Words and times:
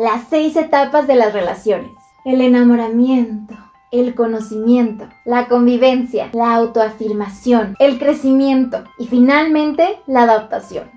las 0.00 0.28
seis 0.30 0.56
etapas 0.56 1.06
de 1.06 1.14
las 1.14 1.34
relaciones. 1.34 1.90
El 2.24 2.40
enamoramiento, 2.40 3.54
el 3.92 4.14
conocimiento, 4.14 5.06
la 5.26 5.46
convivencia, 5.46 6.30
la 6.32 6.54
autoafirmación, 6.54 7.76
el 7.78 7.98
crecimiento 7.98 8.84
y 8.98 9.08
finalmente 9.08 10.00
la 10.06 10.22
adaptación. 10.22 10.90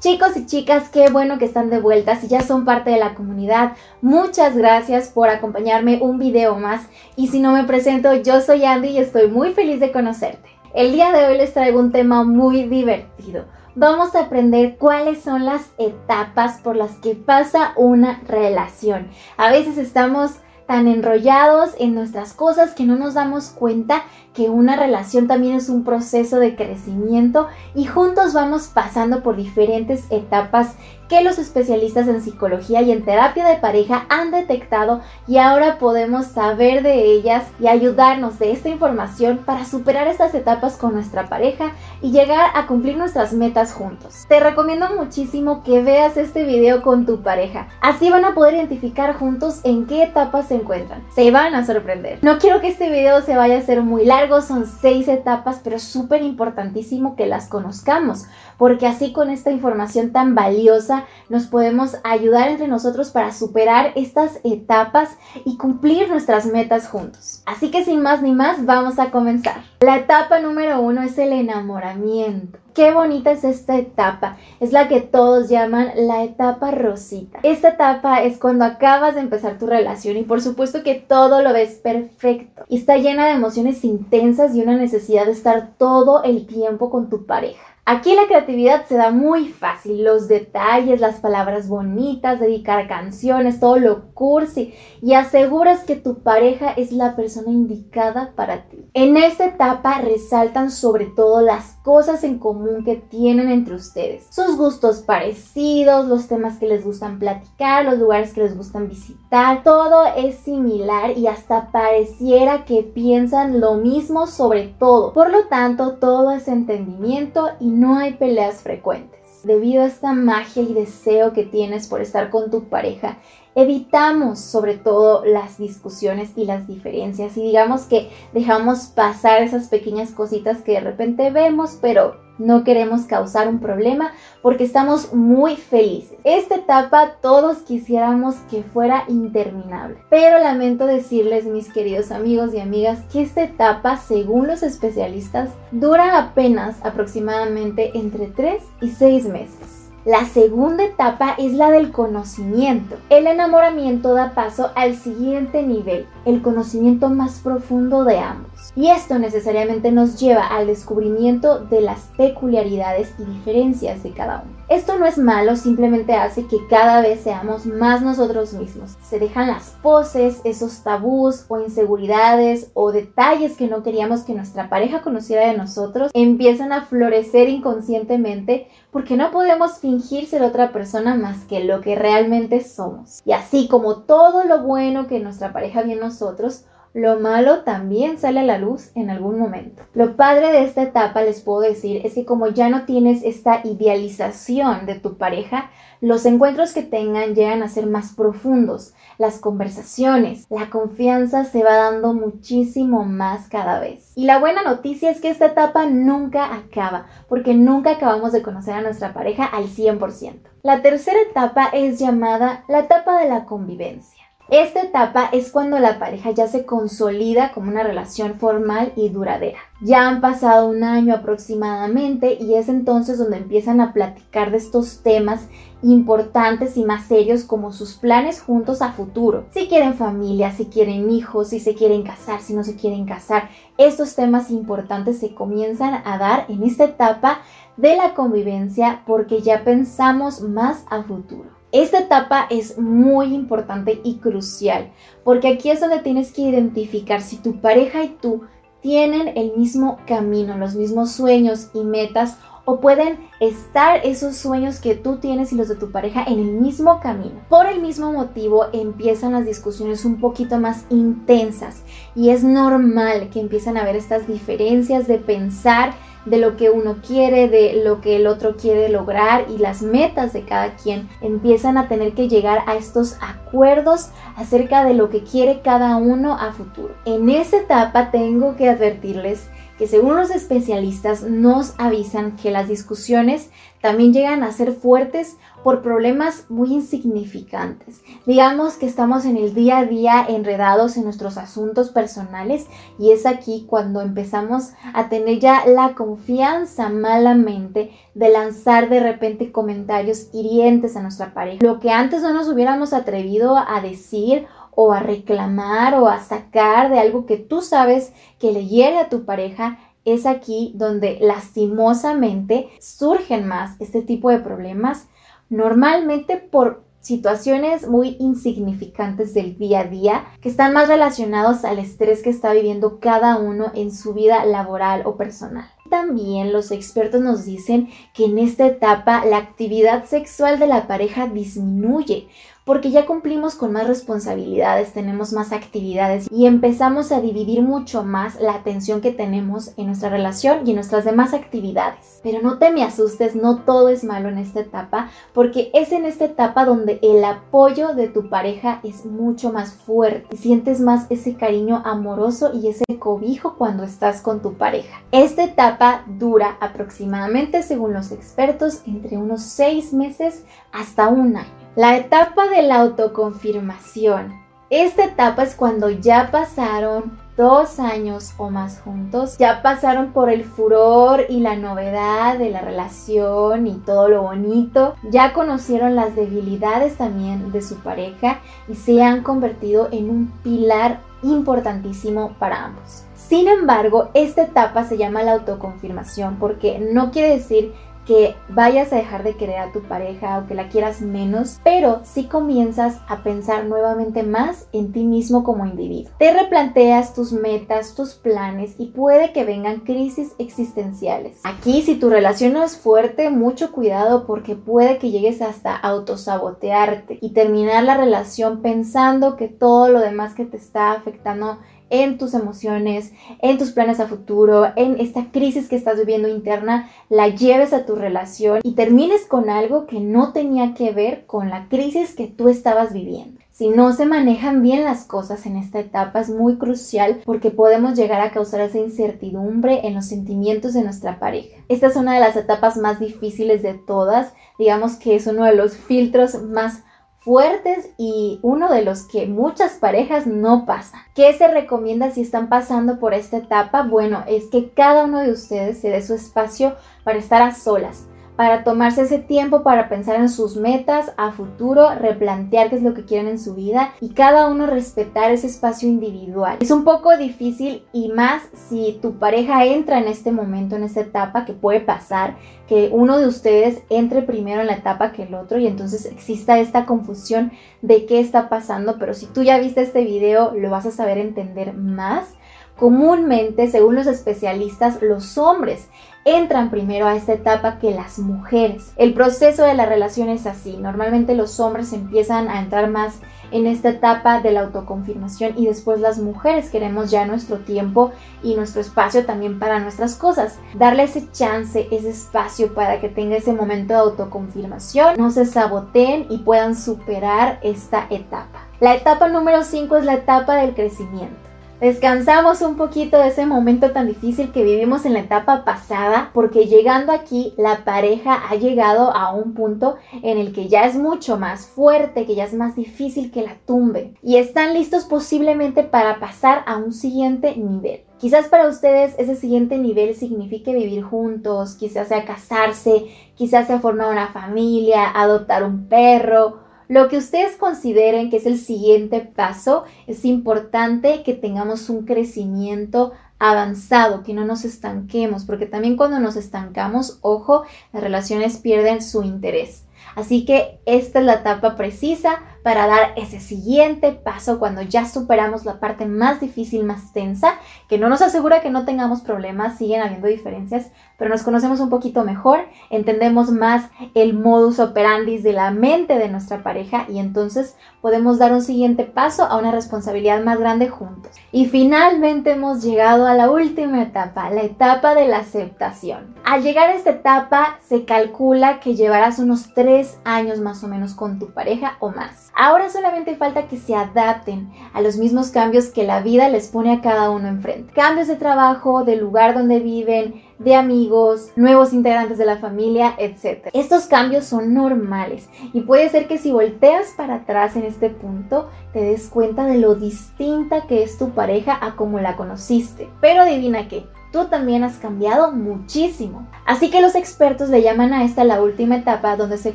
Chicos 0.00 0.36
y 0.36 0.46
chicas, 0.46 0.88
qué 0.88 1.08
bueno 1.10 1.38
que 1.38 1.44
están 1.44 1.70
de 1.70 1.78
vuelta. 1.78 2.16
Si 2.16 2.26
ya 2.26 2.40
son 2.40 2.64
parte 2.64 2.90
de 2.90 2.98
la 2.98 3.14
comunidad, 3.14 3.74
muchas 4.02 4.56
gracias 4.56 5.10
por 5.10 5.28
acompañarme 5.28 6.00
un 6.02 6.18
video 6.18 6.56
más. 6.56 6.88
Y 7.14 7.28
si 7.28 7.38
no 7.38 7.52
me 7.52 7.62
presento, 7.62 8.12
yo 8.12 8.40
soy 8.40 8.64
Andy 8.64 8.88
y 8.88 8.98
estoy 8.98 9.28
muy 9.28 9.52
feliz 9.52 9.78
de 9.78 9.92
conocerte. 9.92 10.48
El 10.74 10.90
día 10.90 11.12
de 11.12 11.26
hoy 11.26 11.38
les 11.38 11.54
traigo 11.54 11.78
un 11.78 11.92
tema 11.92 12.24
muy 12.24 12.64
divertido. 12.64 13.44
Vamos 13.76 14.14
a 14.14 14.26
aprender 14.26 14.76
cuáles 14.78 15.20
son 15.20 15.44
las 15.44 15.72
etapas 15.78 16.60
por 16.60 16.76
las 16.76 16.92
que 16.98 17.16
pasa 17.16 17.72
una 17.74 18.20
relación. 18.28 19.08
A 19.36 19.50
veces 19.50 19.78
estamos 19.78 20.36
tan 20.66 20.88
enrollados 20.88 21.70
en 21.78 21.94
nuestras 21.94 22.32
cosas 22.32 22.72
que 22.72 22.84
no 22.84 22.96
nos 22.96 23.14
damos 23.14 23.50
cuenta 23.50 24.04
que 24.34 24.50
una 24.50 24.76
relación 24.76 25.28
también 25.28 25.54
es 25.54 25.68
un 25.68 25.84
proceso 25.84 26.40
de 26.40 26.56
crecimiento 26.56 27.46
y 27.74 27.84
juntos 27.84 28.34
vamos 28.34 28.66
pasando 28.66 29.22
por 29.22 29.36
diferentes 29.36 30.04
etapas 30.10 30.74
que 31.08 31.22
los 31.22 31.38
especialistas 31.38 32.08
en 32.08 32.22
psicología 32.22 32.82
y 32.82 32.90
en 32.90 33.04
terapia 33.04 33.46
de 33.46 33.56
pareja 33.56 34.06
han 34.08 34.30
detectado 34.30 35.02
y 35.28 35.36
ahora 35.36 35.78
podemos 35.78 36.26
saber 36.26 36.82
de 36.82 37.04
ellas 37.04 37.44
y 37.60 37.68
ayudarnos 37.68 38.38
de 38.38 38.52
esta 38.52 38.70
información 38.70 39.38
para 39.44 39.64
superar 39.64 40.08
estas 40.08 40.34
etapas 40.34 40.76
con 40.76 40.94
nuestra 40.94 41.28
pareja 41.28 41.72
y 42.00 42.10
llegar 42.10 42.50
a 42.54 42.66
cumplir 42.66 42.96
nuestras 42.96 43.32
metas 43.32 43.72
juntos. 43.72 44.24
Te 44.28 44.40
recomiendo 44.40 44.86
muchísimo 44.96 45.62
que 45.62 45.82
veas 45.82 46.16
este 46.16 46.44
video 46.44 46.82
con 46.82 47.06
tu 47.06 47.22
pareja, 47.22 47.68
así 47.80 48.10
van 48.10 48.24
a 48.24 48.34
poder 48.34 48.54
identificar 48.54 49.14
juntos 49.14 49.60
en 49.64 49.86
qué 49.86 50.02
etapas 50.02 50.48
se 50.48 50.53
encuentran. 50.54 51.04
Se 51.14 51.30
van 51.30 51.54
a 51.54 51.64
sorprender. 51.64 52.18
No 52.22 52.38
quiero 52.38 52.60
que 52.60 52.68
este 52.68 52.90
video 52.90 53.22
se 53.22 53.36
vaya 53.36 53.58
a 53.58 53.62
ser 53.62 53.82
muy 53.82 54.04
largo 54.04 54.40
son 54.40 54.66
seis 54.66 55.08
etapas, 55.08 55.60
pero 55.62 55.78
súper 55.78 56.22
importantísimo 56.22 57.16
que 57.16 57.26
las 57.26 57.48
conozcamos, 57.48 58.26
porque 58.58 58.86
así 58.86 59.12
con 59.12 59.30
esta 59.30 59.50
información 59.50 60.12
tan 60.12 60.34
valiosa 60.34 61.04
nos 61.28 61.46
podemos 61.46 61.96
ayudar 62.04 62.48
entre 62.48 62.68
nosotros 62.68 63.10
para 63.10 63.32
superar 63.32 63.92
estas 63.96 64.40
etapas 64.44 65.10
y 65.44 65.56
cumplir 65.56 66.08
nuestras 66.08 66.46
metas 66.46 66.88
juntos. 66.88 67.42
Así 67.46 67.70
que 67.70 67.84
sin 67.84 68.02
más 68.02 68.22
ni 68.22 68.32
más, 68.32 68.64
vamos 68.64 68.98
a 68.98 69.10
comenzar. 69.10 69.62
La 69.80 69.96
etapa 69.96 70.40
número 70.40 70.80
uno 70.80 71.02
es 71.02 71.18
el 71.18 71.32
enamoramiento. 71.32 72.63
Qué 72.74 72.90
bonita 72.90 73.30
es 73.30 73.44
esta 73.44 73.78
etapa. 73.78 74.36
Es 74.58 74.72
la 74.72 74.88
que 74.88 75.00
todos 75.00 75.48
llaman 75.48 75.92
la 75.94 76.24
etapa 76.24 76.72
rosita. 76.72 77.38
Esta 77.44 77.68
etapa 77.68 78.24
es 78.24 78.38
cuando 78.38 78.64
acabas 78.64 79.14
de 79.14 79.20
empezar 79.20 79.58
tu 79.58 79.68
relación 79.68 80.16
y 80.16 80.24
por 80.24 80.40
supuesto 80.40 80.82
que 80.82 80.96
todo 80.96 81.40
lo 81.40 81.52
ves 81.52 81.74
perfecto. 81.74 82.64
Y 82.68 82.78
está 82.78 82.96
llena 82.96 83.26
de 83.26 83.34
emociones 83.34 83.84
intensas 83.84 84.56
y 84.56 84.62
una 84.62 84.76
necesidad 84.76 85.26
de 85.26 85.32
estar 85.32 85.74
todo 85.78 86.24
el 86.24 86.48
tiempo 86.48 86.90
con 86.90 87.08
tu 87.08 87.26
pareja. 87.26 87.73
Aquí 87.86 88.14
la 88.14 88.26
creatividad 88.26 88.86
se 88.86 88.96
da 88.96 89.10
muy 89.10 89.48
fácil, 89.48 90.04
los 90.04 90.26
detalles, 90.26 91.02
las 91.02 91.20
palabras 91.20 91.68
bonitas, 91.68 92.40
dedicar 92.40 92.88
canciones, 92.88 93.60
todo 93.60 93.76
lo 93.76 94.14
cursi 94.14 94.72
y 95.02 95.12
aseguras 95.12 95.84
que 95.84 95.94
tu 95.94 96.20
pareja 96.20 96.70
es 96.70 96.92
la 96.92 97.14
persona 97.14 97.50
indicada 97.50 98.32
para 98.34 98.70
ti. 98.70 98.86
En 98.94 99.18
esta 99.18 99.44
etapa 99.44 100.00
resaltan 100.00 100.70
sobre 100.70 101.04
todo 101.04 101.42
las 101.42 101.74
cosas 101.82 102.24
en 102.24 102.38
común 102.38 102.84
que 102.86 102.96
tienen 102.96 103.50
entre 103.50 103.74
ustedes, 103.74 104.28
sus 104.30 104.56
gustos 104.56 105.02
parecidos, 105.02 106.06
los 106.06 106.26
temas 106.26 106.56
que 106.56 106.68
les 106.68 106.86
gustan 106.86 107.18
platicar, 107.18 107.84
los 107.84 107.98
lugares 107.98 108.32
que 108.32 108.44
les 108.44 108.56
gustan 108.56 108.88
visitar, 108.88 109.62
todo 109.62 110.06
es 110.16 110.36
similar 110.36 111.18
y 111.18 111.26
hasta 111.26 111.70
pareciera 111.70 112.64
que 112.64 112.82
piensan 112.82 113.60
lo 113.60 113.74
mismo 113.74 114.26
sobre 114.26 114.68
todo. 114.78 115.12
Por 115.12 115.30
lo 115.30 115.48
tanto, 115.48 115.96
todo 115.96 116.30
es 116.30 116.48
entendimiento 116.48 117.50
y 117.60 117.73
no 117.74 117.98
hay 117.98 118.14
peleas 118.14 118.62
frecuentes. 118.62 119.20
Debido 119.42 119.82
a 119.82 119.86
esta 119.86 120.12
magia 120.12 120.62
y 120.62 120.72
deseo 120.72 121.32
que 121.32 121.44
tienes 121.44 121.86
por 121.86 122.00
estar 122.00 122.30
con 122.30 122.50
tu 122.50 122.64
pareja, 122.64 123.18
evitamos 123.54 124.40
sobre 124.40 124.74
todo 124.76 125.24
las 125.24 125.58
discusiones 125.58 126.30
y 126.36 126.46
las 126.46 126.66
diferencias 126.66 127.36
y 127.36 127.42
digamos 127.42 127.82
que 127.82 128.10
dejamos 128.32 128.86
pasar 128.86 129.42
esas 129.42 129.68
pequeñas 129.68 130.12
cositas 130.12 130.62
que 130.62 130.72
de 130.72 130.80
repente 130.80 131.30
vemos, 131.30 131.78
pero 131.80 132.23
no 132.38 132.64
queremos 132.64 133.02
causar 133.02 133.48
un 133.48 133.60
problema 133.60 134.12
porque 134.42 134.64
estamos 134.64 135.12
muy 135.12 135.56
felices. 135.56 136.18
Esta 136.24 136.56
etapa 136.56 137.16
todos 137.20 137.58
quisiéramos 137.58 138.36
que 138.50 138.62
fuera 138.62 139.04
interminable, 139.08 139.96
pero 140.10 140.38
lamento 140.38 140.86
decirles 140.86 141.44
mis 141.44 141.72
queridos 141.72 142.10
amigos 142.10 142.54
y 142.54 142.60
amigas 142.60 143.00
que 143.12 143.22
esta 143.22 143.42
etapa, 143.42 143.96
según 143.96 144.46
los 144.46 144.62
especialistas, 144.62 145.50
dura 145.70 146.18
apenas 146.18 146.76
aproximadamente 146.84 147.96
entre 147.96 148.26
3 148.26 148.62
y 148.80 148.90
6 148.90 149.26
meses. 149.26 149.83
La 150.04 150.26
segunda 150.26 150.84
etapa 150.84 151.34
es 151.38 151.54
la 151.54 151.70
del 151.70 151.90
conocimiento. 151.90 152.96
El 153.08 153.26
enamoramiento 153.26 154.12
da 154.12 154.34
paso 154.34 154.70
al 154.74 154.96
siguiente 154.96 155.62
nivel, 155.62 156.04
el 156.26 156.42
conocimiento 156.42 157.08
más 157.08 157.40
profundo 157.40 158.04
de 158.04 158.18
ambos. 158.18 158.70
Y 158.76 158.88
esto 158.88 159.18
necesariamente 159.18 159.92
nos 159.92 160.20
lleva 160.20 160.46
al 160.46 160.66
descubrimiento 160.66 161.58
de 161.58 161.80
las 161.80 162.00
peculiaridades 162.18 163.14
y 163.18 163.24
diferencias 163.24 164.02
de 164.02 164.10
cada 164.10 164.42
uno. 164.44 164.52
Esto 164.70 164.98
no 164.98 165.04
es 165.04 165.18
malo, 165.18 165.56
simplemente 165.56 166.14
hace 166.14 166.46
que 166.46 166.56
cada 166.68 167.02
vez 167.02 167.20
seamos 167.20 167.66
más 167.66 168.00
nosotros 168.00 168.54
mismos. 168.54 168.96
Se 169.02 169.18
dejan 169.18 169.48
las 169.48 169.76
poses, 169.82 170.40
esos 170.44 170.82
tabús 170.82 171.44
o 171.48 171.60
inseguridades 171.60 172.70
o 172.72 172.90
detalles 172.90 173.58
que 173.58 173.68
no 173.68 173.82
queríamos 173.82 174.22
que 174.22 174.32
nuestra 174.32 174.70
pareja 174.70 175.02
conociera 175.02 175.46
de 175.46 175.58
nosotros, 175.58 176.10
empiezan 176.14 176.72
a 176.72 176.86
florecer 176.86 177.50
inconscientemente 177.50 178.68
porque 178.90 179.18
no 179.18 179.30
podemos 179.32 179.78
fingir 179.80 180.26
ser 180.26 180.42
otra 180.42 180.72
persona 180.72 181.14
más 181.14 181.44
que 181.44 181.62
lo 181.62 181.82
que 181.82 181.94
realmente 181.94 182.62
somos. 182.62 183.20
Y 183.26 183.32
así 183.32 183.68
como 183.68 184.04
todo 184.04 184.44
lo 184.44 184.62
bueno 184.62 185.08
que 185.08 185.20
nuestra 185.20 185.52
pareja 185.52 185.82
ve 185.82 185.92
en 185.92 186.00
nosotros, 186.00 186.64
lo 186.94 187.18
malo 187.18 187.64
también 187.64 188.18
sale 188.18 188.40
a 188.40 188.44
la 188.44 188.56
luz 188.56 188.92
en 188.94 189.10
algún 189.10 189.36
momento. 189.36 189.82
Lo 189.94 190.14
padre 190.14 190.52
de 190.52 190.62
esta 190.62 190.84
etapa, 190.84 191.22
les 191.22 191.40
puedo 191.40 191.60
decir, 191.60 192.00
es 192.04 192.14
que 192.14 192.24
como 192.24 192.46
ya 192.46 192.68
no 192.68 192.84
tienes 192.84 193.24
esta 193.24 193.62
idealización 193.64 194.86
de 194.86 194.94
tu 194.94 195.18
pareja, 195.18 195.70
los 196.00 196.24
encuentros 196.24 196.72
que 196.72 196.82
tengan 196.82 197.34
llegan 197.34 197.64
a 197.64 197.68
ser 197.68 197.86
más 197.86 198.14
profundos, 198.14 198.94
las 199.18 199.38
conversaciones, 199.38 200.46
la 200.48 200.70
confianza 200.70 201.44
se 201.44 201.64
va 201.64 201.74
dando 201.74 202.14
muchísimo 202.14 203.04
más 203.04 203.48
cada 203.48 203.80
vez. 203.80 204.12
Y 204.14 204.26
la 204.26 204.38
buena 204.38 204.62
noticia 204.62 205.10
es 205.10 205.20
que 205.20 205.30
esta 205.30 205.46
etapa 205.46 205.86
nunca 205.86 206.54
acaba, 206.54 207.06
porque 207.28 207.54
nunca 207.54 207.92
acabamos 207.92 208.32
de 208.32 208.42
conocer 208.42 208.74
a 208.74 208.82
nuestra 208.82 209.12
pareja 209.12 209.44
al 209.44 209.64
100%. 209.64 210.42
La 210.62 210.80
tercera 210.80 211.18
etapa 211.20 211.70
es 211.72 211.98
llamada 211.98 212.64
la 212.68 212.78
etapa 212.80 213.18
de 213.18 213.28
la 213.28 213.46
convivencia. 213.46 214.23
Esta 214.50 214.82
etapa 214.82 215.30
es 215.32 215.50
cuando 215.50 215.78
la 215.78 215.98
pareja 215.98 216.30
ya 216.30 216.46
se 216.46 216.66
consolida 216.66 217.52
como 217.52 217.70
una 217.70 217.82
relación 217.82 218.34
formal 218.34 218.92
y 218.94 219.08
duradera. 219.08 219.58
Ya 219.80 220.06
han 220.06 220.20
pasado 220.20 220.68
un 220.68 220.84
año 220.84 221.14
aproximadamente 221.14 222.36
y 222.38 222.54
es 222.54 222.68
entonces 222.68 223.16
donde 223.16 223.38
empiezan 223.38 223.80
a 223.80 223.94
platicar 223.94 224.50
de 224.50 224.58
estos 224.58 225.02
temas 225.02 225.48
importantes 225.80 226.76
y 226.76 226.84
más 226.84 227.06
serios 227.06 227.44
como 227.44 227.72
sus 227.72 227.94
planes 227.94 228.42
juntos 228.42 228.82
a 228.82 228.92
futuro. 228.92 229.46
Si 229.50 229.66
quieren 229.66 229.94
familia, 229.94 230.52
si 230.52 230.66
quieren 230.66 231.10
hijos, 231.10 231.48
si 231.48 231.58
se 231.58 231.74
quieren 231.74 232.02
casar, 232.02 232.42
si 232.42 232.52
no 232.52 232.64
se 232.64 232.76
quieren 232.76 233.06
casar. 233.06 233.48
Estos 233.78 234.14
temas 234.14 234.50
importantes 234.50 235.20
se 235.20 235.34
comienzan 235.34 236.02
a 236.04 236.18
dar 236.18 236.44
en 236.50 236.64
esta 236.64 236.84
etapa 236.84 237.40
de 237.78 237.96
la 237.96 238.12
convivencia 238.12 239.02
porque 239.06 239.40
ya 239.40 239.64
pensamos 239.64 240.42
más 240.42 240.84
a 240.90 241.02
futuro. 241.02 241.53
Esta 241.74 241.98
etapa 241.98 242.46
es 242.50 242.78
muy 242.78 243.34
importante 243.34 244.00
y 244.04 244.18
crucial 244.18 244.92
porque 245.24 245.48
aquí 245.48 245.70
es 245.70 245.80
donde 245.80 245.98
tienes 245.98 246.32
que 246.32 246.42
identificar 246.42 247.20
si 247.20 247.38
tu 247.38 247.60
pareja 247.60 248.04
y 248.04 248.10
tú 248.10 248.42
tienen 248.80 249.36
el 249.36 249.56
mismo 249.56 249.98
camino, 250.06 250.56
los 250.56 250.76
mismos 250.76 251.10
sueños 251.10 251.70
y 251.74 251.82
metas 251.82 252.38
o 252.64 252.78
pueden 252.78 253.18
estar 253.40 254.06
esos 254.06 254.36
sueños 254.36 254.78
que 254.78 254.94
tú 254.94 255.16
tienes 255.16 255.52
y 255.52 255.56
los 255.56 255.66
de 255.68 255.74
tu 255.74 255.90
pareja 255.90 256.22
en 256.22 256.38
el 256.38 256.52
mismo 256.52 257.00
camino. 257.00 257.40
Por 257.48 257.66
el 257.66 257.82
mismo 257.82 258.12
motivo 258.12 258.66
empiezan 258.72 259.32
las 259.32 259.44
discusiones 259.44 260.04
un 260.04 260.20
poquito 260.20 260.60
más 260.60 260.84
intensas 260.90 261.82
y 262.14 262.30
es 262.30 262.44
normal 262.44 263.30
que 263.30 263.40
empiezan 263.40 263.76
a 263.76 263.82
haber 263.82 263.96
estas 263.96 264.28
diferencias 264.28 265.08
de 265.08 265.18
pensar 265.18 265.92
de 266.26 266.38
lo 266.38 266.56
que 266.56 266.70
uno 266.70 266.96
quiere, 267.06 267.48
de 267.48 267.82
lo 267.84 268.00
que 268.00 268.16
el 268.16 268.26
otro 268.26 268.56
quiere 268.56 268.88
lograr 268.88 269.46
y 269.48 269.58
las 269.58 269.82
metas 269.82 270.32
de 270.32 270.44
cada 270.44 270.74
quien 270.76 271.08
empiezan 271.20 271.76
a 271.76 271.88
tener 271.88 272.12
que 272.14 272.28
llegar 272.28 272.62
a 272.66 272.76
estos 272.76 273.16
acuerdos 273.20 274.08
acerca 274.36 274.84
de 274.84 274.94
lo 274.94 275.10
que 275.10 275.22
quiere 275.22 275.60
cada 275.60 275.96
uno 275.96 276.34
a 276.34 276.52
futuro. 276.52 276.94
En 277.04 277.28
esa 277.30 277.58
etapa 277.58 278.10
tengo 278.10 278.56
que 278.56 278.68
advertirles 278.68 279.48
que 279.78 279.86
según 279.86 280.16
los 280.16 280.30
especialistas 280.30 281.22
nos 281.22 281.74
avisan 281.78 282.36
que 282.36 282.50
las 282.50 282.68
discusiones 282.68 283.50
también 283.80 284.14
llegan 284.14 284.42
a 284.42 284.50
ser 284.50 284.72
fuertes 284.72 285.36
por 285.62 285.82
problemas 285.82 286.46
muy 286.48 286.72
insignificantes. 286.72 288.00
Digamos 288.24 288.74
que 288.74 288.86
estamos 288.86 289.26
en 289.26 289.36
el 289.36 289.52
día 289.52 289.78
a 289.78 289.84
día 289.84 290.24
enredados 290.26 290.96
en 290.96 291.04
nuestros 291.04 291.36
asuntos 291.36 291.90
personales 291.90 292.66
y 292.98 293.10
es 293.10 293.26
aquí 293.26 293.66
cuando 293.68 294.00
empezamos 294.00 294.70
a 294.94 295.10
tener 295.10 295.38
ya 295.38 295.66
la 295.66 295.94
confianza 295.94 296.88
malamente 296.88 297.92
de 298.14 298.28
lanzar 298.30 298.88
de 298.88 299.00
repente 299.00 299.52
comentarios 299.52 300.28
hirientes 300.32 300.96
a 300.96 301.02
nuestra 301.02 301.34
pareja. 301.34 301.58
Lo 301.62 301.80
que 301.80 301.90
antes 301.90 302.22
no 302.22 302.32
nos 302.32 302.48
hubiéramos 302.48 302.92
atrevido 302.92 303.58
a 303.58 303.80
decir 303.82 304.46
o 304.76 304.92
a 304.92 305.00
reclamar 305.00 305.94
o 305.94 306.08
a 306.08 306.20
sacar 306.20 306.90
de 306.90 306.98
algo 306.98 307.26
que 307.26 307.36
tú 307.36 307.60
sabes 307.60 308.12
que 308.38 308.52
le 308.52 308.66
hiere 308.66 308.98
a 308.98 309.08
tu 309.08 309.24
pareja, 309.24 309.78
es 310.04 310.26
aquí 310.26 310.72
donde 310.74 311.18
lastimosamente 311.20 312.68
surgen 312.80 313.46
más 313.46 313.80
este 313.80 314.02
tipo 314.02 314.30
de 314.30 314.40
problemas, 314.40 315.08
normalmente 315.48 316.36
por 316.36 316.84
situaciones 317.04 317.86
muy 317.86 318.16
insignificantes 318.18 319.34
del 319.34 319.58
día 319.58 319.80
a 319.80 319.84
día 319.84 320.24
que 320.40 320.48
están 320.48 320.72
más 320.72 320.88
relacionados 320.88 321.64
al 321.64 321.78
estrés 321.78 322.22
que 322.22 322.30
está 322.30 322.52
viviendo 322.54 322.98
cada 322.98 323.36
uno 323.36 323.70
en 323.74 323.92
su 323.92 324.14
vida 324.14 324.44
laboral 324.46 325.02
o 325.04 325.16
personal. 325.16 325.66
También 325.90 326.52
los 326.52 326.70
expertos 326.70 327.20
nos 327.20 327.44
dicen 327.44 327.90
que 328.14 328.24
en 328.24 328.38
esta 328.38 328.66
etapa 328.66 329.24
la 329.26 329.36
actividad 329.36 330.06
sexual 330.06 330.58
de 330.58 330.66
la 330.66 330.86
pareja 330.86 331.26
disminuye 331.26 332.28
porque 332.64 332.90
ya 332.90 333.06
cumplimos 333.06 333.54
con 333.54 333.72
más 333.72 333.86
responsabilidades, 333.86 334.92
tenemos 334.92 335.32
más 335.32 335.52
actividades 335.52 336.28
y 336.30 336.46
empezamos 336.46 337.12
a 337.12 337.20
dividir 337.20 337.62
mucho 337.62 338.04
más 338.04 338.40
la 338.40 338.54
atención 338.54 339.00
que 339.00 339.12
tenemos 339.12 339.72
en 339.76 339.86
nuestra 339.86 340.08
relación 340.08 340.66
y 340.66 340.70
en 340.70 340.76
nuestras 340.76 341.04
demás 341.04 341.34
actividades. 341.34 342.20
Pero 342.22 342.40
no 342.40 342.58
te 342.58 342.72
me 342.72 342.82
asustes, 342.82 343.36
no 343.36 343.58
todo 343.58 343.90
es 343.90 344.02
malo 344.02 344.28
en 344.28 344.38
esta 344.38 344.60
etapa, 344.60 345.10
porque 345.32 345.70
es 345.74 345.92
en 345.92 346.06
esta 346.06 346.24
etapa 346.24 346.64
donde 346.64 346.98
el 347.02 347.22
apoyo 347.24 347.94
de 347.94 348.08
tu 348.08 348.28
pareja 348.30 348.80
es 348.82 349.04
mucho 349.04 349.52
más 349.52 349.74
fuerte 349.74 350.34
y 350.34 350.38
sientes 350.38 350.80
más 350.80 351.06
ese 351.10 351.34
cariño 351.36 351.82
amoroso 351.84 352.52
y 352.54 352.68
ese 352.68 352.84
cobijo 352.98 353.56
cuando 353.56 353.82
estás 353.82 354.22
con 354.22 354.40
tu 354.40 354.54
pareja. 354.54 355.02
Esta 355.12 355.44
etapa 355.44 356.04
dura 356.06 356.56
aproximadamente, 356.60 357.62
según 357.62 357.92
los 357.92 358.10
expertos, 358.10 358.82
entre 358.86 359.18
unos 359.18 359.42
seis 359.42 359.92
meses 359.92 360.44
hasta 360.72 361.08
un 361.08 361.36
año. 361.36 361.63
La 361.76 361.96
etapa 361.96 362.46
de 362.46 362.62
la 362.62 362.76
autoconfirmación. 362.82 364.32
Esta 364.70 365.06
etapa 365.06 365.42
es 365.42 365.56
cuando 365.56 365.90
ya 365.90 366.30
pasaron 366.30 367.18
dos 367.36 367.80
años 367.80 368.32
o 368.38 368.48
más 368.48 368.80
juntos, 368.80 369.36
ya 369.38 369.60
pasaron 369.60 370.12
por 370.12 370.30
el 370.30 370.44
furor 370.44 371.24
y 371.28 371.40
la 371.40 371.56
novedad 371.56 372.38
de 372.38 372.50
la 372.50 372.60
relación 372.60 373.66
y 373.66 373.74
todo 373.78 374.06
lo 374.06 374.22
bonito, 374.22 374.94
ya 375.10 375.32
conocieron 375.32 375.96
las 375.96 376.14
debilidades 376.14 376.96
también 376.96 377.50
de 377.50 377.60
su 377.60 377.80
pareja 377.80 378.38
y 378.68 378.76
se 378.76 379.02
han 379.02 379.24
convertido 379.24 379.88
en 379.90 380.10
un 380.10 380.32
pilar 380.44 381.00
importantísimo 381.24 382.34
para 382.38 382.66
ambos. 382.66 383.02
Sin 383.16 383.48
embargo, 383.48 384.10
esta 384.14 384.42
etapa 384.42 384.84
se 384.84 384.96
llama 384.96 385.24
la 385.24 385.32
autoconfirmación 385.32 386.36
porque 386.36 386.78
no 386.78 387.10
quiere 387.10 387.30
decir 387.30 387.72
que 388.06 388.34
vayas 388.48 388.92
a 388.92 388.96
dejar 388.96 389.22
de 389.22 389.36
querer 389.36 389.58
a 389.58 389.72
tu 389.72 389.82
pareja 389.82 390.38
o 390.38 390.46
que 390.46 390.54
la 390.54 390.68
quieras 390.68 391.00
menos, 391.00 391.60
pero 391.64 392.00
si 392.04 392.24
comienzas 392.24 393.00
a 393.08 393.22
pensar 393.22 393.64
nuevamente 393.66 394.22
más 394.22 394.68
en 394.72 394.92
ti 394.92 395.04
mismo 395.04 395.44
como 395.44 395.66
individuo. 395.66 396.12
Te 396.18 396.32
replanteas 396.32 397.14
tus 397.14 397.32
metas, 397.32 397.94
tus 397.94 398.14
planes 398.14 398.74
y 398.78 398.86
puede 398.86 399.32
que 399.32 399.44
vengan 399.44 399.80
crisis 399.80 400.32
existenciales. 400.38 401.40
Aquí 401.44 401.82
si 401.82 401.96
tu 401.96 402.10
relación 402.10 402.52
no 402.52 402.62
es 402.62 402.76
fuerte, 402.76 403.30
mucho 403.30 403.72
cuidado 403.72 404.26
porque 404.26 404.56
puede 404.56 404.98
que 404.98 405.10
llegues 405.10 405.42
hasta 405.42 405.74
autosabotearte 405.76 407.18
y 407.20 407.30
terminar 407.30 407.84
la 407.84 407.96
relación 407.96 408.62
pensando 408.62 409.36
que 409.36 409.48
todo 409.48 409.88
lo 409.88 410.00
demás 410.00 410.34
que 410.34 410.44
te 410.44 410.56
está 410.56 410.92
afectando 410.92 411.58
en 411.90 412.18
tus 412.18 412.34
emociones, 412.34 413.12
en 413.40 413.58
tus 413.58 413.72
planes 413.72 414.00
a 414.00 414.06
futuro, 414.06 414.72
en 414.76 415.00
esta 415.00 415.30
crisis 415.30 415.68
que 415.68 415.76
estás 415.76 415.98
viviendo 415.98 416.28
interna, 416.28 416.90
la 417.08 417.28
lleves 417.28 417.72
a 417.72 417.86
tu 417.86 417.94
relación 417.94 418.60
y 418.62 418.74
termines 418.74 419.26
con 419.26 419.50
algo 419.50 419.86
que 419.86 420.00
no 420.00 420.32
tenía 420.32 420.74
que 420.74 420.92
ver 420.92 421.26
con 421.26 421.50
la 421.50 421.68
crisis 421.68 422.14
que 422.14 422.26
tú 422.26 422.48
estabas 422.48 422.92
viviendo. 422.92 423.40
Si 423.54 423.68
no 423.68 423.92
se 423.92 424.04
manejan 424.04 424.62
bien 424.62 424.82
las 424.82 425.04
cosas 425.04 425.46
en 425.46 425.54
esta 425.54 425.78
etapa 425.78 426.18
es 426.18 426.28
muy 426.28 426.58
crucial 426.58 427.20
porque 427.24 427.52
podemos 427.52 427.94
llegar 427.96 428.20
a 428.20 428.32
causar 428.32 428.60
esa 428.60 428.78
incertidumbre 428.78 429.86
en 429.86 429.94
los 429.94 430.06
sentimientos 430.06 430.74
de 430.74 430.82
nuestra 430.82 431.20
pareja. 431.20 431.58
Esta 431.68 431.86
es 431.86 431.94
una 431.94 432.14
de 432.14 432.20
las 432.20 432.34
etapas 432.34 432.76
más 432.76 432.98
difíciles 432.98 433.62
de 433.62 433.74
todas, 433.74 434.32
digamos 434.58 434.96
que 434.96 435.14
es 435.14 435.28
uno 435.28 435.44
de 435.44 435.54
los 435.54 435.76
filtros 435.76 436.42
más 436.42 436.82
fuertes 437.24 437.90
y 437.96 438.38
uno 438.42 438.70
de 438.70 438.82
los 438.82 439.04
que 439.04 439.26
muchas 439.26 439.72
parejas 439.72 440.26
no 440.26 440.66
pasan. 440.66 441.00
¿Qué 441.14 441.32
se 441.32 441.48
recomienda 441.48 442.10
si 442.10 442.20
están 442.20 442.48
pasando 442.48 442.98
por 442.98 443.14
esta 443.14 443.38
etapa? 443.38 443.82
Bueno, 443.82 444.24
es 444.28 444.44
que 444.50 444.70
cada 444.70 445.04
uno 445.04 445.20
de 445.20 445.32
ustedes 445.32 445.80
se 445.80 445.88
dé 445.88 446.02
su 446.02 446.14
espacio 446.14 446.76
para 447.02 447.18
estar 447.18 447.40
a 447.40 447.54
solas 447.54 448.06
para 448.36 448.64
tomarse 448.64 449.02
ese 449.02 449.18
tiempo 449.18 449.62
para 449.62 449.88
pensar 449.88 450.16
en 450.16 450.28
sus 450.28 450.56
metas 450.56 451.12
a 451.16 451.30
futuro, 451.32 451.94
replantear 451.94 452.68
qué 452.68 452.76
es 452.76 452.82
lo 452.82 452.94
que 452.94 453.04
quieren 453.04 453.28
en 453.28 453.38
su 453.38 453.54
vida 453.54 453.92
y 454.00 454.10
cada 454.10 454.48
uno 454.48 454.66
respetar 454.66 455.30
ese 455.30 455.46
espacio 455.46 455.88
individual. 455.88 456.58
Es 456.60 456.70
un 456.70 456.84
poco 456.84 457.16
difícil 457.16 457.84
y 457.92 458.08
más 458.08 458.42
si 458.68 458.98
tu 459.00 459.18
pareja 459.18 459.64
entra 459.64 459.98
en 459.98 460.08
este 460.08 460.32
momento, 460.32 460.76
en 460.76 460.84
esta 460.84 461.00
etapa 461.00 461.44
que 461.44 461.52
puede 461.52 461.80
pasar, 461.80 462.36
que 462.68 462.88
uno 462.92 463.18
de 463.18 463.28
ustedes 463.28 463.82
entre 463.88 464.22
primero 464.22 464.62
en 464.62 464.66
la 464.68 464.74
etapa 464.74 465.12
que 465.12 465.24
el 465.24 465.34
otro 465.34 465.58
y 465.58 465.66
entonces 465.66 466.06
exista 466.06 466.58
esta 466.58 466.86
confusión 466.86 467.52
de 467.82 468.06
qué 468.06 468.20
está 468.20 468.48
pasando, 468.48 468.98
pero 468.98 469.14
si 469.14 469.26
tú 469.26 469.42
ya 469.42 469.58
viste 469.58 469.82
este 469.82 470.04
video 470.04 470.52
lo 470.54 470.70
vas 470.70 470.86
a 470.86 470.90
saber 470.90 471.18
entender 471.18 471.74
más. 471.74 472.34
Comúnmente, 472.78 473.68
según 473.68 473.94
los 473.94 474.06
especialistas, 474.06 475.00
los 475.00 475.38
hombres 475.38 475.88
entran 476.24 476.70
primero 476.70 477.06
a 477.06 477.14
esta 477.14 477.34
etapa 477.34 477.78
que 477.78 477.92
las 477.92 478.18
mujeres. 478.18 478.92
El 478.96 479.14
proceso 479.14 479.62
de 479.64 479.74
la 479.74 479.86
relación 479.86 480.28
es 480.28 480.46
así. 480.46 480.76
Normalmente 480.78 481.34
los 481.34 481.60
hombres 481.60 481.92
empiezan 481.92 482.48
a 482.48 482.60
entrar 482.60 482.90
más 482.90 483.20
en 483.50 483.66
esta 483.66 483.90
etapa 483.90 484.40
de 484.40 484.50
la 484.50 484.62
autoconfirmación 484.62 485.52
y 485.56 485.66
después 485.66 486.00
las 486.00 486.18
mujeres 486.18 486.70
queremos 486.70 487.10
ya 487.10 487.26
nuestro 487.26 487.58
tiempo 487.58 488.10
y 488.42 488.56
nuestro 488.56 488.80
espacio 488.80 489.24
también 489.24 489.58
para 489.58 489.78
nuestras 489.78 490.16
cosas. 490.16 490.58
Darle 490.74 491.04
ese 491.04 491.30
chance, 491.30 491.86
ese 491.90 492.10
espacio 492.10 492.74
para 492.74 493.00
que 493.00 493.08
tenga 493.08 493.36
ese 493.36 493.52
momento 493.52 493.92
de 493.92 494.00
autoconfirmación, 494.00 495.16
no 495.18 495.30
se 495.30 495.46
saboteen 495.46 496.26
y 496.30 496.38
puedan 496.38 496.74
superar 496.74 497.60
esta 497.62 498.06
etapa. 498.10 498.66
La 498.80 498.94
etapa 498.94 499.28
número 499.28 499.62
5 499.62 499.96
es 499.98 500.04
la 500.04 500.14
etapa 500.14 500.56
del 500.56 500.74
crecimiento. 500.74 501.53
Descansamos 501.84 502.62
un 502.62 502.78
poquito 502.78 503.18
de 503.18 503.28
ese 503.28 503.44
momento 503.44 503.90
tan 503.90 504.06
difícil 504.06 504.52
que 504.52 504.64
vivimos 504.64 505.04
en 505.04 505.12
la 505.12 505.18
etapa 505.18 505.66
pasada 505.66 506.30
porque 506.32 506.64
llegando 506.64 507.12
aquí 507.12 507.52
la 507.58 507.84
pareja 507.84 508.40
ha 508.48 508.54
llegado 508.54 509.14
a 509.14 509.34
un 509.34 509.52
punto 509.52 509.96
en 510.22 510.38
el 510.38 510.54
que 510.54 510.68
ya 510.68 510.86
es 510.86 510.96
mucho 510.96 511.36
más 511.36 511.66
fuerte, 511.66 512.24
que 512.24 512.36
ya 512.36 512.44
es 512.44 512.54
más 512.54 512.74
difícil 512.74 513.30
que 513.30 513.42
la 513.42 513.58
tumbe 513.66 514.14
y 514.22 514.36
están 514.36 514.72
listos 514.72 515.04
posiblemente 515.04 515.82
para 515.82 516.20
pasar 516.20 516.64
a 516.66 516.78
un 516.78 516.94
siguiente 516.94 517.54
nivel. 517.54 518.00
Quizás 518.16 518.48
para 518.48 518.66
ustedes 518.66 519.14
ese 519.18 519.36
siguiente 519.36 519.76
nivel 519.76 520.14
signifique 520.14 520.72
vivir 520.72 521.02
juntos, 521.02 521.74
quizás 521.74 522.08
sea 522.08 522.24
casarse, 522.24 523.08
quizás 523.34 523.66
sea 523.66 523.80
formar 523.80 524.10
una 524.10 524.28
familia, 524.28 525.10
adoptar 525.10 525.62
un 525.62 525.86
perro 525.86 526.63
lo 526.88 527.08
que 527.08 527.16
ustedes 527.16 527.56
consideren 527.56 528.30
que 528.30 528.36
es 528.36 528.46
el 528.46 528.58
siguiente 528.58 529.20
paso, 529.20 529.84
es 530.06 530.24
importante 530.24 531.22
que 531.22 531.34
tengamos 531.34 531.88
un 531.88 532.04
crecimiento 532.04 533.12
avanzado, 533.38 534.22
que 534.22 534.34
no 534.34 534.44
nos 534.44 534.64
estanquemos, 534.64 535.44
porque 535.44 535.66
también 535.66 535.96
cuando 535.96 536.18
nos 536.20 536.36
estancamos, 536.36 537.18
ojo, 537.20 537.64
las 537.92 538.02
relaciones 538.02 538.58
pierden 538.58 539.02
su 539.02 539.22
interés. 539.22 539.84
Así 540.16 540.44
que 540.44 540.80
esta 540.86 541.18
es 541.18 541.24
la 541.24 541.34
etapa 541.34 541.76
precisa 541.76 542.40
para 542.62 542.86
dar 542.86 543.12
ese 543.16 543.40
siguiente 543.40 544.12
paso 544.12 544.58
cuando 544.58 544.80
ya 544.80 545.06
superamos 545.06 545.66
la 545.66 545.80
parte 545.80 546.06
más 546.06 546.40
difícil, 546.40 546.84
más 546.84 547.12
tensa, 547.12 547.54
que 547.88 547.98
no 547.98 548.08
nos 548.08 548.22
asegura 548.22 548.62
que 548.62 548.70
no 548.70 548.86
tengamos 548.86 549.20
problemas, 549.20 549.76
siguen 549.76 550.00
habiendo 550.00 550.28
diferencias, 550.28 550.90
pero 551.18 551.28
nos 551.28 551.42
conocemos 551.42 551.80
un 551.80 551.90
poquito 551.90 552.24
mejor, 552.24 552.60
entendemos 552.88 553.50
más 553.50 553.90
el 554.14 554.32
modus 554.32 554.78
operandi 554.78 555.38
de 555.38 555.52
la 555.52 555.70
mente 555.72 556.16
de 556.16 556.28
nuestra 556.28 556.62
pareja 556.62 557.04
y 557.08 557.18
entonces 557.18 557.76
podemos 558.00 558.38
dar 558.38 558.54
un 558.54 558.62
siguiente 558.62 559.04
paso 559.04 559.44
a 559.44 559.58
una 559.58 559.70
responsabilidad 559.70 560.42
más 560.42 560.58
grande 560.58 560.88
juntos. 560.88 561.32
Y 561.52 561.66
finalmente 561.66 562.52
hemos 562.52 562.82
llegado 562.82 563.26
a 563.26 563.34
la 563.34 563.50
última 563.50 564.02
etapa, 564.02 564.48
la 564.48 564.62
etapa 564.62 565.14
de 565.14 565.28
la 565.28 565.38
aceptación. 565.38 566.34
Al 566.54 566.62
llegar 566.62 566.88
a 566.88 566.94
esta 566.94 567.10
etapa 567.10 567.80
se 567.82 568.04
calcula 568.04 568.78
que 568.78 568.94
llevarás 568.94 569.40
unos 569.40 569.74
tres 569.74 569.84
tres 569.84 570.18
años 570.24 570.60
más 570.60 570.82
o 570.82 570.88
menos 570.88 571.12
con 571.14 571.38
tu 571.38 571.50
pareja 571.52 571.96
o 572.00 572.10
más. 572.10 572.50
Ahora 572.56 572.88
solamente 572.88 573.36
falta 573.36 573.68
que 573.68 573.76
se 573.76 573.94
adapten 573.94 574.70
a 574.94 575.02
los 575.02 575.18
mismos 575.18 575.50
cambios 575.50 575.88
que 575.88 576.04
la 576.04 576.20
vida 576.20 576.48
les 576.48 576.68
pone 576.68 576.90
a 576.90 577.02
cada 577.02 577.28
uno 577.28 577.48
enfrente. 577.48 577.92
Cambios 577.92 578.28
de 578.28 578.36
trabajo, 578.36 579.04
de 579.04 579.16
lugar 579.16 579.52
donde 579.52 579.80
viven, 579.80 580.42
de 580.58 580.74
amigos, 580.74 581.50
nuevos 581.54 581.92
integrantes 581.92 582.38
de 582.38 582.46
la 582.46 582.56
familia, 582.56 583.14
etc. 583.18 583.68
Estos 583.74 584.06
cambios 584.06 584.46
son 584.46 584.72
normales 584.72 585.50
y 585.74 585.82
puede 585.82 586.08
ser 586.08 586.28
que 586.28 586.38
si 586.38 586.50
volteas 586.50 587.12
para 587.14 587.34
atrás 587.34 587.76
en 587.76 587.84
este 587.84 588.08
punto 588.08 588.70
te 588.94 589.00
des 589.00 589.28
cuenta 589.28 589.66
de 589.66 589.76
lo 589.76 589.96
distinta 589.96 590.86
que 590.86 591.02
es 591.02 591.18
tu 591.18 591.30
pareja 591.30 591.78
a 591.78 591.94
como 591.94 592.20
la 592.20 592.36
conociste. 592.36 593.10
Pero 593.20 593.42
adivina 593.42 593.86
qué, 593.86 594.06
tú 594.34 594.46
también 594.46 594.82
has 594.82 594.96
cambiado 594.96 595.52
muchísimo. 595.52 596.48
Así 596.66 596.90
que 596.90 597.00
los 597.00 597.14
expertos 597.14 597.68
le 597.68 597.82
llaman 597.82 598.12
a 598.12 598.24
esta 598.24 598.42
la 598.42 598.60
última 598.60 598.96
etapa 598.96 599.36
donde 599.36 599.58
se 599.58 599.74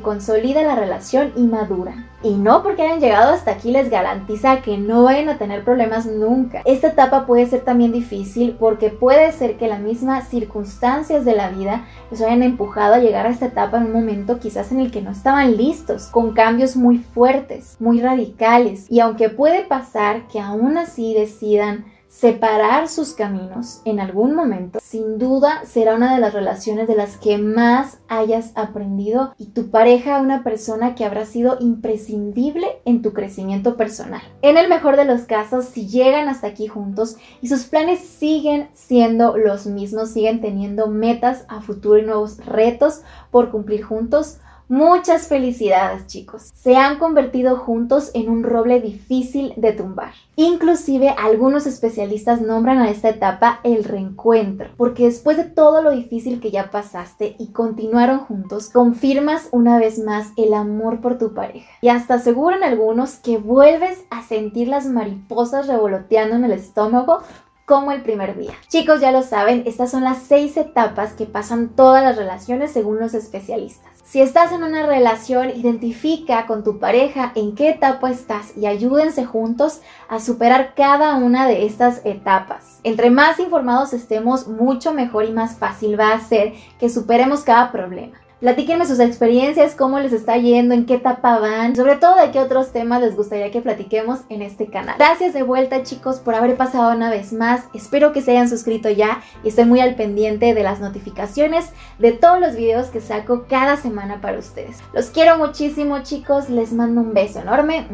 consolida 0.00 0.62
la 0.62 0.74
relación 0.74 1.32
y 1.34 1.44
madura. 1.44 2.10
Y 2.22 2.34
no 2.34 2.62
porque 2.62 2.82
hayan 2.82 3.00
llegado 3.00 3.32
hasta 3.32 3.52
aquí 3.52 3.70
les 3.70 3.88
garantiza 3.88 4.60
que 4.60 4.76
no 4.76 5.04
vayan 5.04 5.30
a 5.30 5.38
tener 5.38 5.64
problemas 5.64 6.04
nunca. 6.04 6.60
Esta 6.66 6.88
etapa 6.88 7.24
puede 7.26 7.46
ser 7.46 7.62
también 7.62 7.90
difícil 7.90 8.54
porque 8.60 8.90
puede 8.90 9.32
ser 9.32 9.56
que 9.56 9.66
las 9.66 9.80
mismas 9.80 10.28
circunstancias 10.28 11.24
de 11.24 11.34
la 11.34 11.48
vida 11.48 11.86
les 12.10 12.20
hayan 12.20 12.42
empujado 12.42 12.96
a 12.96 12.98
llegar 12.98 13.26
a 13.26 13.30
esta 13.30 13.46
etapa 13.46 13.78
en 13.78 13.84
un 13.84 13.94
momento 13.94 14.40
quizás 14.40 14.72
en 14.72 14.80
el 14.80 14.90
que 14.90 15.00
no 15.00 15.10
estaban 15.10 15.56
listos, 15.56 16.08
con 16.08 16.34
cambios 16.34 16.76
muy 16.76 16.98
fuertes, 16.98 17.76
muy 17.80 18.02
radicales. 18.02 18.84
Y 18.90 19.00
aunque 19.00 19.30
puede 19.30 19.62
pasar 19.62 20.28
que 20.28 20.38
aún 20.38 20.76
así 20.76 21.14
decidan 21.14 21.86
separar 22.10 22.88
sus 22.88 23.12
caminos 23.12 23.82
en 23.84 24.00
algún 24.00 24.34
momento, 24.34 24.80
sin 24.82 25.18
duda 25.18 25.64
será 25.64 25.94
una 25.94 26.12
de 26.12 26.20
las 26.20 26.34
relaciones 26.34 26.88
de 26.88 26.96
las 26.96 27.16
que 27.16 27.38
más 27.38 27.98
hayas 28.08 28.50
aprendido 28.56 29.32
y 29.38 29.46
tu 29.46 29.70
pareja 29.70 30.20
una 30.20 30.42
persona 30.42 30.96
que 30.96 31.04
habrá 31.04 31.24
sido 31.24 31.56
imprescindible 31.60 32.66
en 32.84 33.00
tu 33.00 33.12
crecimiento 33.12 33.76
personal. 33.76 34.20
En 34.42 34.58
el 34.58 34.68
mejor 34.68 34.96
de 34.96 35.04
los 35.04 35.22
casos, 35.22 35.66
si 35.66 35.86
llegan 35.86 36.28
hasta 36.28 36.48
aquí 36.48 36.66
juntos 36.66 37.16
y 37.40 37.46
sus 37.46 37.66
planes 37.66 38.00
siguen 38.00 38.68
siendo 38.74 39.36
los 39.36 39.66
mismos, 39.66 40.10
siguen 40.10 40.40
teniendo 40.40 40.88
metas 40.88 41.44
a 41.46 41.60
futuro 41.60 41.98
y 41.98 42.02
nuevos 42.02 42.44
retos 42.44 43.02
por 43.30 43.52
cumplir 43.52 43.84
juntos, 43.84 44.38
Muchas 44.70 45.26
felicidades 45.26 46.06
chicos. 46.06 46.52
Se 46.54 46.76
han 46.76 47.00
convertido 47.00 47.56
juntos 47.56 48.12
en 48.14 48.30
un 48.30 48.44
roble 48.44 48.80
difícil 48.80 49.52
de 49.56 49.72
tumbar. 49.72 50.12
Inclusive 50.36 51.08
algunos 51.18 51.66
especialistas 51.66 52.40
nombran 52.40 52.78
a 52.78 52.88
esta 52.88 53.08
etapa 53.08 53.58
el 53.64 53.82
reencuentro, 53.82 54.68
porque 54.76 55.06
después 55.06 55.38
de 55.38 55.42
todo 55.42 55.82
lo 55.82 55.90
difícil 55.90 56.38
que 56.38 56.52
ya 56.52 56.70
pasaste 56.70 57.34
y 57.36 57.48
continuaron 57.48 58.20
juntos, 58.20 58.68
confirmas 58.68 59.48
una 59.50 59.76
vez 59.76 59.98
más 59.98 60.28
el 60.36 60.54
amor 60.54 61.00
por 61.00 61.18
tu 61.18 61.34
pareja. 61.34 61.68
Y 61.80 61.88
hasta 61.88 62.14
aseguran 62.14 62.62
algunos 62.62 63.16
que 63.16 63.38
vuelves 63.38 64.04
a 64.08 64.22
sentir 64.22 64.68
las 64.68 64.86
mariposas 64.86 65.66
revoloteando 65.66 66.36
en 66.36 66.44
el 66.44 66.52
estómago 66.52 67.24
como 67.70 67.92
el 67.92 68.02
primer 68.02 68.36
día. 68.36 68.50
Chicos, 68.66 69.00
ya 69.00 69.12
lo 69.12 69.22
saben, 69.22 69.62
estas 69.64 69.92
son 69.92 70.02
las 70.02 70.18
seis 70.24 70.56
etapas 70.56 71.12
que 71.12 71.24
pasan 71.24 71.68
todas 71.68 72.02
las 72.02 72.16
relaciones 72.16 72.72
según 72.72 72.98
los 72.98 73.14
especialistas. 73.14 73.92
Si 74.02 74.20
estás 74.20 74.50
en 74.50 74.64
una 74.64 74.84
relación, 74.86 75.50
identifica 75.50 76.48
con 76.48 76.64
tu 76.64 76.80
pareja 76.80 77.30
en 77.36 77.54
qué 77.54 77.68
etapa 77.68 78.10
estás 78.10 78.56
y 78.56 78.66
ayúdense 78.66 79.24
juntos 79.24 79.82
a 80.08 80.18
superar 80.18 80.74
cada 80.74 81.14
una 81.14 81.46
de 81.46 81.64
estas 81.64 82.04
etapas. 82.04 82.80
Entre 82.82 83.08
más 83.08 83.38
informados 83.38 83.92
estemos, 83.92 84.48
mucho 84.48 84.92
mejor 84.92 85.26
y 85.26 85.32
más 85.32 85.56
fácil 85.56 85.98
va 85.98 86.12
a 86.12 86.18
ser 86.18 86.54
que 86.80 86.88
superemos 86.88 87.44
cada 87.44 87.70
problema. 87.70 88.18
Platíquenme 88.40 88.86
sus 88.86 89.00
experiencias, 89.00 89.74
cómo 89.74 90.00
les 90.00 90.14
está 90.14 90.38
yendo, 90.38 90.72
en 90.72 90.86
qué 90.86 90.94
etapa 90.94 91.38
van, 91.38 91.76
sobre 91.76 91.96
todo 91.96 92.16
de 92.16 92.30
qué 92.30 92.38
otros 92.38 92.72
temas 92.72 93.02
les 93.02 93.14
gustaría 93.14 93.50
que 93.50 93.60
platiquemos 93.60 94.20
en 94.30 94.40
este 94.40 94.68
canal. 94.68 94.94
Gracias 94.96 95.34
de 95.34 95.42
vuelta 95.42 95.82
chicos 95.82 96.20
por 96.20 96.34
haber 96.34 96.56
pasado 96.56 96.96
una 96.96 97.10
vez 97.10 97.34
más, 97.34 97.64
espero 97.74 98.12
que 98.14 98.22
se 98.22 98.30
hayan 98.30 98.48
suscrito 98.48 98.88
ya 98.88 99.20
y 99.44 99.48
estén 99.48 99.68
muy 99.68 99.80
al 99.80 99.94
pendiente 99.94 100.54
de 100.54 100.62
las 100.62 100.80
notificaciones 100.80 101.68
de 101.98 102.12
todos 102.12 102.40
los 102.40 102.56
videos 102.56 102.86
que 102.86 103.02
saco 103.02 103.44
cada 103.46 103.76
semana 103.76 104.22
para 104.22 104.38
ustedes. 104.38 104.78
Los 104.94 105.10
quiero 105.10 105.36
muchísimo 105.36 106.02
chicos, 106.02 106.48
les 106.48 106.72
mando 106.72 107.02
un 107.02 107.12
beso 107.12 107.40
enorme 107.40 107.88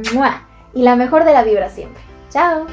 y 0.75 0.83
la 0.83 0.95
mejor 0.95 1.25
de 1.25 1.33
la 1.33 1.43
vibra 1.43 1.71
siempre. 1.71 2.03
¡Chao! 2.31 2.67